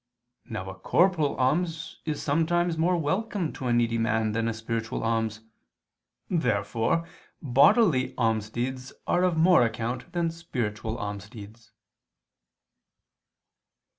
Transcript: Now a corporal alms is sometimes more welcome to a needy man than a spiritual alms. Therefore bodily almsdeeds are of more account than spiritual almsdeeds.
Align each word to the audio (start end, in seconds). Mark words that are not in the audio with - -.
Now 0.45 0.67
a 0.67 0.73
corporal 0.73 1.35
alms 1.35 1.99
is 2.05 2.23
sometimes 2.23 2.75
more 2.75 2.97
welcome 2.97 3.53
to 3.53 3.67
a 3.67 3.71
needy 3.73 3.99
man 3.99 4.31
than 4.31 4.47
a 4.47 4.53
spiritual 4.55 5.03
alms. 5.03 5.41
Therefore 6.27 7.07
bodily 7.39 8.15
almsdeeds 8.15 8.93
are 9.05 9.21
of 9.21 9.37
more 9.37 9.63
account 9.63 10.11
than 10.13 10.31
spiritual 10.31 10.97
almsdeeds. 10.97 11.69